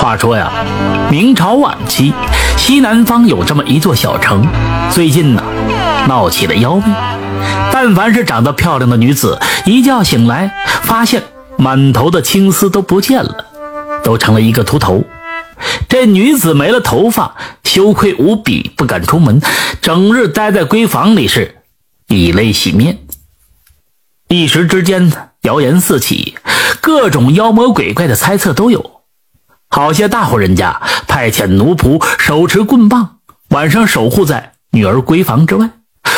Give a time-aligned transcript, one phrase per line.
[0.00, 0.50] 话说呀，
[1.10, 2.14] 明朝晚期，
[2.56, 4.42] 西南方有这么一座小城，
[4.90, 5.42] 最近呢，
[6.08, 6.90] 闹起了妖病。
[7.70, 10.50] 但凡是长得漂亮的女子，一觉醒来，
[10.84, 11.22] 发现
[11.58, 13.44] 满头的青丝都不见了，
[14.02, 15.04] 都成了一个秃头。
[15.86, 19.42] 这女子没了头发，羞愧无比，不敢出门，
[19.82, 21.56] 整日待在闺房里，是
[22.08, 23.00] 以泪洗面。
[24.28, 25.12] 一时之间，
[25.42, 26.38] 谣言四起，
[26.80, 28.99] 各种妖魔鬼怪的猜测都有。
[29.70, 33.18] 好些大户人家派遣奴仆手持棍棒，
[33.50, 35.70] 晚上守护在女儿闺房之外，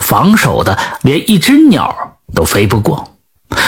[0.00, 3.16] 防守的连一只鸟都飞不过。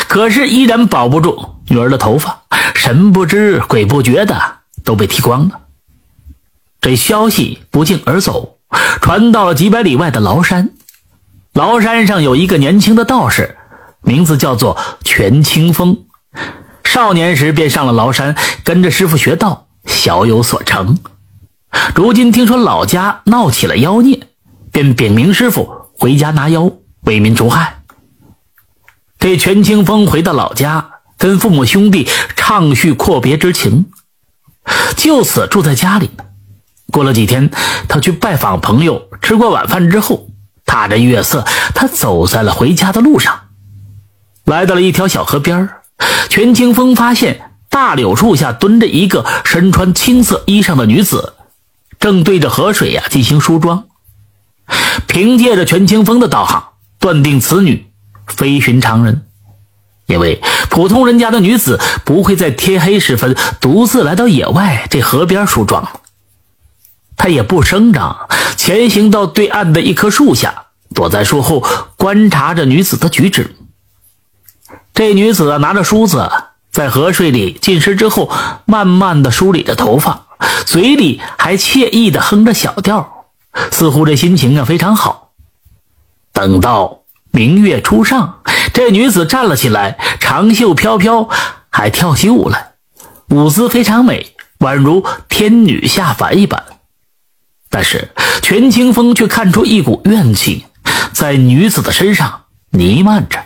[0.08, 2.40] 可是依然保不住女儿的头发，
[2.74, 4.40] 神不知鬼不觉的
[4.82, 5.60] 都被剃光了。
[6.80, 8.58] 这消息不胫而走，
[9.02, 10.70] 传到了几百里外的崂山。
[11.52, 13.58] 崂山上有一个年轻的道士，
[14.00, 16.04] 名字叫做全清风。
[16.82, 18.34] 少年时便上了崂山，
[18.64, 19.65] 跟着师傅学道。
[19.86, 20.98] 小有所成，
[21.94, 24.20] 如今听说老家闹起了妖孽，
[24.70, 26.70] 便禀明师傅回家拿妖，
[27.02, 27.82] 为民除害。
[29.18, 33.86] 这全清风回到老家，跟父母兄弟畅叙阔别之情，
[34.96, 36.10] 就此住在家里。
[36.92, 37.50] 过了几天，
[37.88, 40.28] 他去拜访朋友，吃过晚饭之后，
[40.64, 43.40] 踏着月色，他走在了回家的路上，
[44.44, 45.68] 来到了一条小河边
[46.28, 47.45] 全清风发现。
[47.76, 51.34] 大柳树下蹲着一个身穿青色衣裳的女子，
[52.00, 53.84] 正对着河水呀进行梳妆。
[55.06, 57.86] 凭借着全清风的道行，断定此女
[58.26, 59.26] 非寻常人，
[60.06, 65.86] 因为普通人家的女子不会在天黑时分独自来到野外这河边梳妆。
[67.18, 71.62] 他也不声张，前行到对岸的一棵树下，躲在树后
[71.96, 73.54] 观察着女子的举止。
[74.94, 76.26] 这女子拿着梳子。
[76.76, 78.30] 在河水里浸湿之后，
[78.66, 80.26] 慢慢的梳理着头发，
[80.66, 83.24] 嘴里还惬意的哼着小调，
[83.72, 85.30] 似乎这心情啊非常好。
[86.34, 88.40] 等到明月初上，
[88.74, 91.30] 这女子站了起来，长袖飘飘，
[91.70, 92.72] 还跳起舞来，
[93.30, 96.62] 舞姿非常美，宛如天女下凡一般。
[97.70, 98.10] 但是
[98.42, 100.66] 全清风却看出一股怨气
[101.14, 103.42] 在女子的身上弥漫着。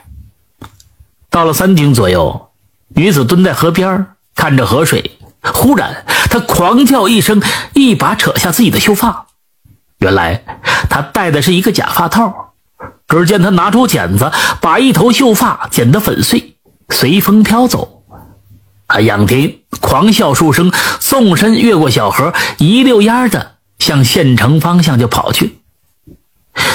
[1.31, 2.50] 到了三更左右。
[2.95, 7.41] 女子蹲在河边看着河水，忽然她狂叫一声，
[7.75, 9.27] 一把扯下自己的秀发。
[9.99, 10.43] 原来
[10.89, 12.55] 她戴的是一个假发套。
[13.07, 14.31] 只见她拿出剪子，
[14.61, 16.57] 把一头秀发剪得粉碎，
[16.89, 18.03] 随风飘走。
[18.89, 25.59] 她仰天狂笑数声，纵身越过小河，一溜烟的向县城方向就跑去。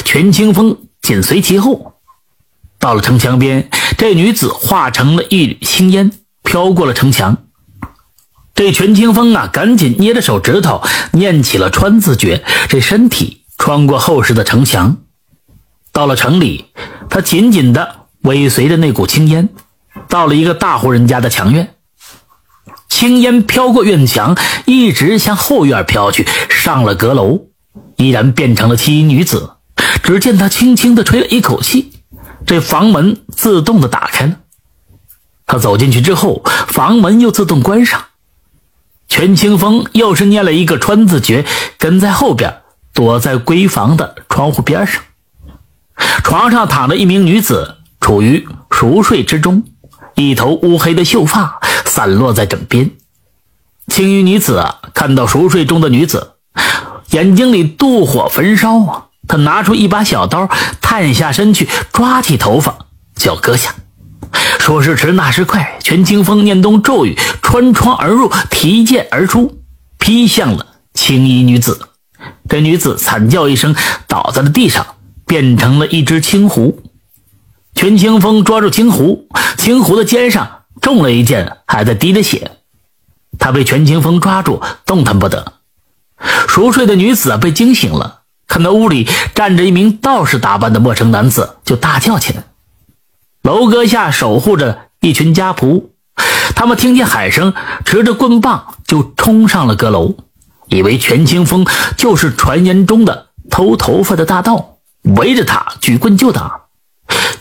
[0.03, 1.94] 全清风紧随其后。
[2.85, 6.11] 到了城墙边，这女子化成了一缕青烟，
[6.43, 7.35] 飘过了城墙。
[8.53, 12.43] 这全清风啊，赶紧捏着手指头，念起了穿字诀。
[12.69, 14.97] 这身体穿过厚实的城墙，
[15.91, 16.65] 到了城里，
[17.09, 19.49] 他紧紧地尾随着那股青烟，
[20.07, 21.73] 到了一个大户人家的墙院。
[22.87, 27.45] 青烟飘过院墙，一直向后院飘去，上了阁楼，
[27.95, 29.55] 依然变成了青衣女子。
[30.03, 31.93] 只见她轻轻地吹了一口气。
[32.45, 34.35] 这房门自动的打开了，
[35.45, 38.05] 他走进去之后，房门又自动关上。
[39.07, 41.45] 全清风又是念了一个川字诀，
[41.77, 42.61] 跟在后边，
[42.93, 45.01] 躲在闺房的窗户边上。
[46.23, 49.63] 床上躺着一名女子，处于熟睡之中，
[50.15, 52.91] 一头乌黑的秀发散落在枕边。
[53.87, 56.33] 青衣女子啊，看到熟睡中的女子，
[57.11, 59.04] 眼睛里妒火焚烧啊。
[59.27, 60.49] 他拿出一把小刀，
[60.81, 62.77] 探下身去，抓起头发
[63.15, 63.73] 就要割下。
[64.59, 69.59] 说时迟，那时快，全清风念动咒语，穿窗而入，提剑而出，
[69.97, 71.89] 劈向了青衣女子。
[72.49, 73.75] 这女子惨叫一声，
[74.07, 74.85] 倒在了地上，
[75.25, 76.81] 变成了一只青狐。
[77.73, 79.27] 全清风抓住青狐，
[79.57, 82.51] 青狐的肩上中了一箭，还在滴着血。
[83.37, 85.53] 他被全清风抓住，动弹不得。
[86.47, 88.21] 熟睡的女子被惊醒了。
[88.47, 92.43] 看到屋里站着一名道士打扮的陌生男子，就大叫起来。
[93.41, 95.89] 楼阁下守护着一群家仆，
[96.55, 97.53] 他们听见喊声，
[97.83, 100.15] 持着棍棒就冲上了阁楼，
[100.67, 101.65] 以为全清风
[101.97, 106.61] 就是传言中的偷头发的大盗，围着他举棍就打。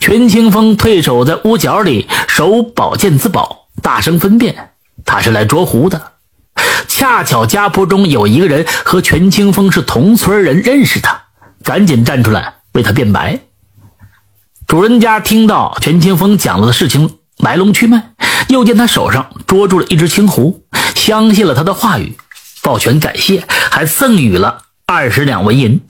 [0.01, 4.73] 全清风退守在屋角里，手宝剑自保，大声分辨
[5.05, 6.14] 他是来捉狐的。
[6.89, 11.23] 恰巧家仆中有一个人和全清风是同村人，认识他，
[11.63, 13.41] 赶紧站出来为他辩白。
[14.67, 18.15] 主人家听到全清风讲了的事情来龙去脉，
[18.49, 20.65] 又见他手上捉住了一只青狐，
[20.95, 22.17] 相信了他的话语，
[22.63, 25.81] 抱拳感谢，还赠予了二十两纹银。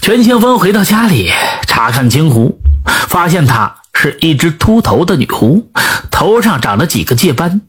[0.00, 1.30] 全清风回到家里
[1.66, 2.60] 查看青狐，
[3.08, 5.70] 发现它是一只秃头的女狐，
[6.10, 7.60] 头上长了几个戒斑。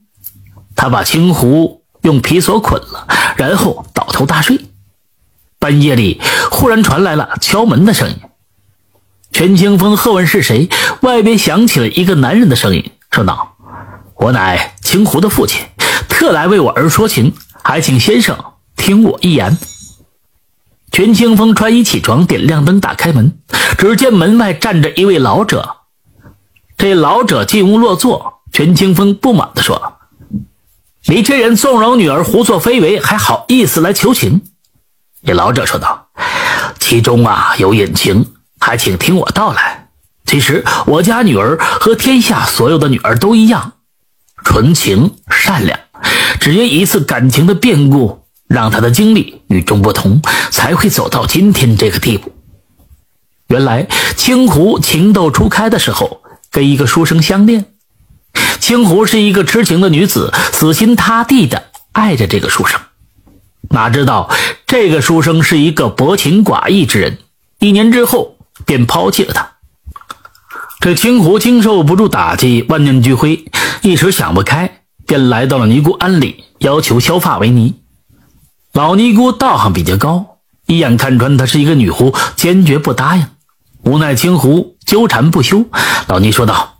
[0.82, 3.06] 他把青狐用皮索捆了，
[3.36, 4.58] 然后倒头大睡。
[5.60, 6.22] 半夜里
[6.52, 8.16] 忽然传来了敲门的声音。
[9.34, 10.70] 全清风喝问是谁，
[11.02, 13.58] 外边响起了一个男人的声音，说道
[14.16, 15.66] ：“我乃青狐的父亲，
[16.08, 18.38] 特来为我儿说情，还请先生
[18.78, 19.58] 听我一言。”
[20.94, 23.38] 全清风穿衣起床，点亮灯，打开门，
[23.78, 25.76] 只见门外站着一位老者。
[26.78, 29.96] 这老者进屋落座，全清风不满地说
[31.08, 34.42] ：“你这人纵容女儿胡作非为，还好意思来求情？”
[35.26, 36.10] 这老者说道
[36.80, 38.26] ：“其中啊有隐情，
[38.60, 39.90] 还请听我道来。
[40.26, 43.74] 其实我家女儿和天下所有的女儿都一样，
[44.44, 45.80] 纯情善良，
[46.40, 52.34] 只因一次感情的变故。”让他的经历与众不同，才会走到今天这个地步。
[53.50, 57.66] 原来青狐情窦初开的时候，跟一个书生相恋。
[58.70, 62.80] 青狐是一个痴情的女子，死心塌地的爱着这个书生。
[63.72, 64.30] 哪知道
[64.68, 67.18] 这个书生是一个薄情寡义之人，
[67.58, 68.38] 一年之后
[68.68, 69.54] 便抛弃了他。
[70.82, 73.44] 这青狐经受不住打击，万念俱灰，
[73.82, 77.74] 一时想不开，便来到了尼姑庵里，要求削发为尼。
[78.74, 80.38] 老尼姑道行比较高，
[80.68, 83.26] 一眼看穿她是一个女狐，坚决不答应。
[83.82, 85.66] 无奈青狐纠缠不休，
[86.06, 86.76] 老尼说道：“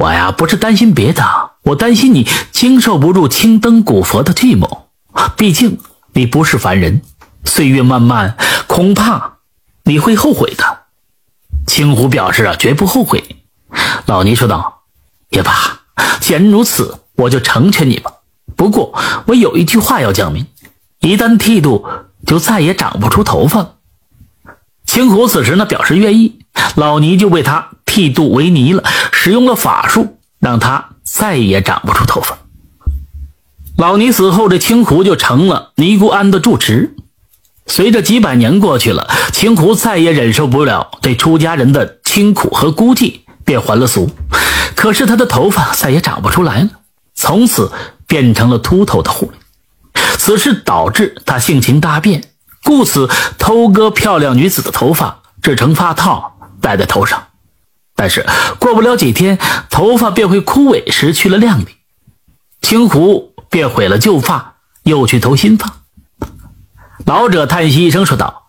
[0.00, 1.22] 我呀，不是担心别的，
[1.62, 4.88] 我担心你经受不住青灯古佛的计谋。
[5.36, 5.78] 毕竟
[6.14, 7.02] 你不是凡人，
[7.44, 8.34] 岁月漫漫，
[8.66, 9.40] 恐怕
[9.84, 10.84] 你会后悔的。”
[11.68, 13.36] 青狐表示啊，绝不后悔。
[14.06, 14.84] 老尼说道
[15.28, 15.80] ：“也罢，
[16.18, 18.10] 既然如此，我就成全你吧。
[18.56, 20.46] 不过我有一句话要讲明。”
[21.00, 21.86] 一旦剃度，
[22.26, 23.74] 就再也长不出头发了。
[24.86, 26.39] 青狐此时呢表示愿意，
[26.76, 32.38] 老尼就为他剃度为尼了，使用了法术，让他再也长不出头发。
[33.76, 36.94] 老尼死后，这青狐就成了尼姑庵的住持。
[37.66, 44.10] 随着几百年过去了，青狐再也忍受不了这出家人的清苦和孤寂，便还了俗。
[44.74, 46.68] 可是他的头发再也长不出来了，
[47.14, 47.70] 从此
[48.06, 50.00] 变成了秃头的狐狸。
[50.18, 52.24] 此事导致他性情大变，
[52.64, 53.08] 故此
[53.38, 56.39] 偷割漂亮女子的头发，制成发套
[56.70, 57.26] 戴在头上。
[57.96, 58.24] 但是
[58.60, 59.38] 过不了几天，
[59.68, 61.66] 头发便会枯萎，失去了亮丽。
[62.60, 65.78] 青狐便毁了旧发，又去投新发。
[67.06, 68.44] 老者叹息一声，说道：“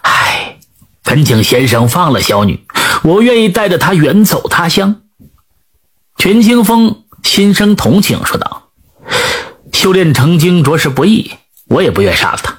[0.00, 0.56] 唉，
[1.04, 2.64] 恳请先生放了小女，
[3.02, 5.02] 我愿意带着她远走他乡。”
[6.16, 8.70] 全清风心生同情，说道。
[9.72, 11.32] 修炼成精着实不易，
[11.66, 12.56] 我也不愿杀了他。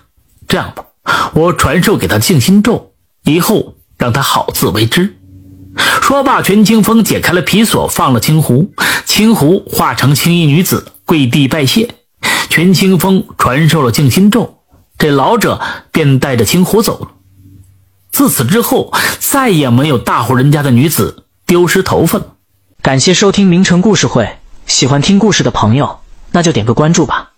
[0.48, 0.86] 这样吧，
[1.34, 2.94] 我传授给他静心咒，
[3.24, 5.18] 以后让他好自为之。
[6.01, 8.74] 说罢，全清风解开了皮锁，放了青狐。
[9.06, 11.95] 青狐化成青衣女子，跪地拜谢。
[12.50, 14.60] 全清风传授了静心咒，
[14.98, 15.62] 这老者
[15.92, 17.07] 便带着青狐走了。
[18.12, 22.28] 自此之后，再也没有大户人家的女子丢失头发了。
[22.81, 24.38] 感谢收听名城故事会，
[24.68, 26.00] 喜欢听故事的朋友。
[26.31, 27.32] 那就点个关注吧。